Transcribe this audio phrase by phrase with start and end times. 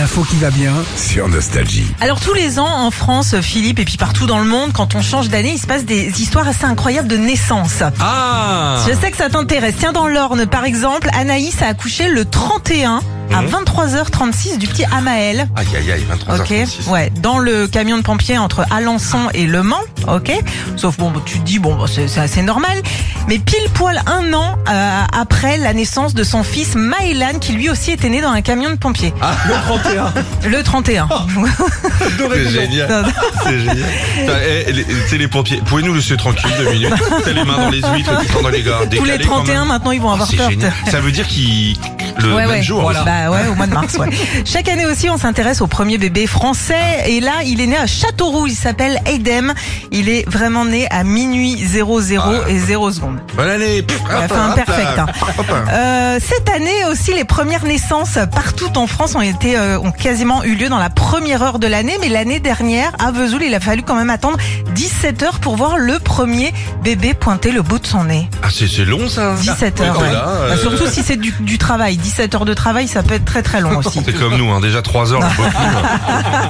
[0.00, 1.84] L'info qui va bien sur Nostalgie.
[2.00, 5.02] Alors tous les ans en France, Philippe, et puis partout dans le monde, quand on
[5.02, 7.82] change d'année, il se passe des histoires assez incroyables de naissance.
[8.00, 9.74] Ah Je sais que ça t'intéresse.
[9.78, 13.02] Tiens, dans l'Orne, par exemple, Anaïs a accouché le 31
[13.32, 15.48] à 23h36 du petit Amael.
[15.56, 19.46] Aïe aïe aïe, 23 Ok, h ouais, dans le camion de pompiers entre Alençon et
[19.46, 20.32] Le Mans, ok.
[20.76, 22.80] Sauf bon, tu te dis bon, bah, c'est c'est assez normal,
[23.28, 27.70] mais pile poil un an euh, après la naissance de son fils Maëlan, qui lui
[27.70, 29.14] aussi était né dans un camion de pompiers.
[29.20, 29.32] Ah,
[30.46, 31.08] Le 31.
[32.34, 33.04] c'est génial.
[33.44, 33.76] C'est génial.
[34.18, 34.32] Putain,
[34.66, 36.92] eh, les- Tu sais, les pompiers, pouvez-nous laisser tranquille deux minutes?
[37.24, 38.78] T'as les mains dans les huîtres, tout le temps dans les gars.
[38.90, 39.68] Tous les décalés quand 31 même.
[39.68, 40.50] maintenant ils vont Oh, avoir c'est peur.
[40.50, 40.72] génial.
[40.90, 41.76] Ça veut dire qu'il
[42.18, 42.62] le Ouais, même ouais.
[42.62, 42.92] jour.
[43.04, 44.08] Bah ouais, au mois de mars, ouais.
[44.44, 46.74] Chaque année aussi, on s'intéresse au premier bébé français.
[47.06, 48.46] Et là, il est né à Châteauroux.
[48.46, 49.54] Il s'appelle Aidem.
[49.92, 52.00] Il est vraiment né à minuit 00
[52.48, 53.18] et 0 secondes.
[53.36, 53.78] Bonne année.
[53.80, 54.98] Hop, perfect.
[54.98, 55.06] hein.
[55.72, 60.42] Euh, cette année aussi, les premières naissances partout en France ont été euh, ont quasiment
[60.44, 61.96] eu lieu dans la première heure de l'année.
[62.00, 64.38] Mais l'année dernière, à Vesoul, il a fallu quand même attendre
[64.74, 66.52] 17 heures pour voir le premier
[66.82, 68.28] bébé pointer le bout de son nez.
[68.42, 70.12] Ah, c'est long ça 17 heures, Ouais, ouais.
[70.12, 71.96] là, euh, Bah, surtout si c'est du, du travail.
[72.00, 74.00] 17 heures de travail, ça peut être très très long aussi.
[74.04, 75.20] C'est comme nous, hein, déjà 3 heures.
[75.20, 75.82] plus, hein.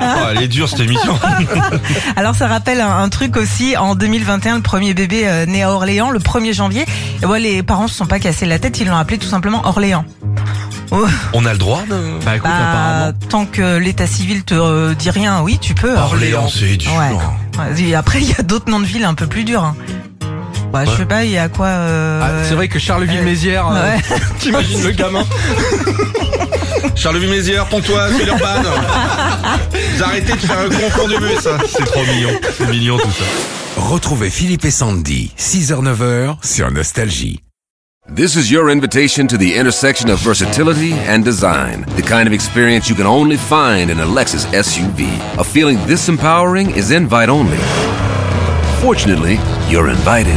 [0.16, 1.18] Oh, elle est dure cette émission.
[2.16, 5.70] Alors ça rappelle un, un truc aussi, en 2021, le premier bébé euh, né à
[5.70, 6.84] Orléans, le 1er janvier,
[7.22, 9.66] et ouais, les parents se sont pas cassés la tête, ils l'ont appelé tout simplement
[9.66, 10.04] Orléans.
[10.90, 12.18] Oh, On a le droit de.
[12.24, 13.18] Bah écoute, bah, apparemment.
[13.28, 15.96] tant que l'état civil te euh, dit rien, oui, tu peux.
[15.96, 16.92] Orléans, c'est dur.
[16.94, 17.16] Ouais.
[17.58, 19.64] Ouais, et après, il y a d'autres noms de villes un peu plus durs.
[19.64, 19.76] hein.
[20.74, 20.96] Bah, je Ouais.
[20.96, 24.02] sais pas, il y a quoi euh, Ah, c'est vrai que Charleville-Mézières, euh, Ouais.
[24.40, 25.24] t'imagines le gamin
[26.96, 28.64] Charleville-Mézières, Pontoise, Villeurbanne.
[29.96, 31.58] Vous arrêtez de faire un confort de bus, ça.
[31.68, 32.30] C'est trop mignon.
[32.58, 33.24] C'est mignon tout ça.
[33.76, 37.40] Retrouvez Philippe et Sandy, 6h-9h sur Nostalgie.
[38.12, 41.86] This is your invitation to the intersection of versatility and design.
[41.96, 45.06] The kind of experience you can only find in a Lexus SUV.
[45.38, 47.58] A feeling this empowering is invite only.
[48.82, 49.38] Fortunately,
[49.70, 50.36] you're invited.